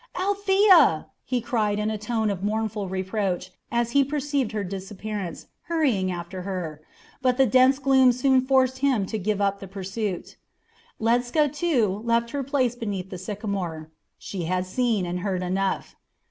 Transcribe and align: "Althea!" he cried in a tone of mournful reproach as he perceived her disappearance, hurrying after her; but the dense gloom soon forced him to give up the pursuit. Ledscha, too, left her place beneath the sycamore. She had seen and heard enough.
"Althea!" 0.17 1.09
he 1.23 1.41
cried 1.41 1.77
in 1.77 1.91
a 1.91 1.97
tone 1.99 2.31
of 2.31 2.43
mournful 2.43 2.89
reproach 2.89 3.51
as 3.71 3.91
he 3.91 4.03
perceived 4.03 4.51
her 4.51 4.63
disappearance, 4.63 5.45
hurrying 5.65 6.09
after 6.11 6.41
her; 6.41 6.81
but 7.21 7.37
the 7.37 7.45
dense 7.45 7.77
gloom 7.77 8.11
soon 8.11 8.41
forced 8.43 8.79
him 8.79 9.05
to 9.05 9.19
give 9.19 9.39
up 9.39 9.59
the 9.59 9.67
pursuit. 9.67 10.37
Ledscha, 10.99 11.49
too, 11.53 12.01
left 12.03 12.31
her 12.31 12.41
place 12.41 12.75
beneath 12.75 13.11
the 13.11 13.19
sycamore. 13.19 13.91
She 14.17 14.45
had 14.45 14.65
seen 14.65 15.05
and 15.05 15.19
heard 15.19 15.43
enough. 15.43 15.95